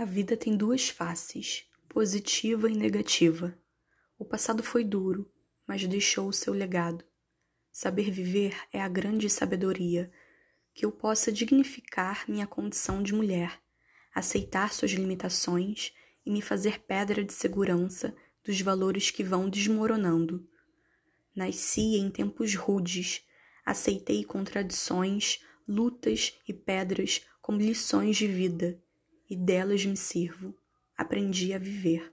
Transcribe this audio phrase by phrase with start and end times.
[0.00, 3.54] A vida tem duas faces, positiva e negativa.
[4.18, 5.30] O passado foi duro,
[5.66, 7.04] mas deixou o seu legado.
[7.70, 10.10] Saber viver é a grande sabedoria,
[10.72, 13.60] que eu possa dignificar minha condição de mulher,
[14.14, 15.92] aceitar suas limitações
[16.24, 20.48] e me fazer pedra de segurança dos valores que vão desmoronando.
[21.36, 23.22] Nasci em tempos rudes,
[23.66, 28.82] aceitei contradições, lutas e pedras como lições de vida
[29.30, 30.54] e delas me sirvo.
[30.96, 32.12] Aprendi a viver.